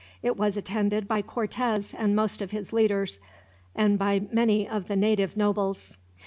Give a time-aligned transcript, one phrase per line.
[0.23, 3.19] It was attended by Cortez and most of his leaders,
[3.75, 5.95] and by many of the native nobles.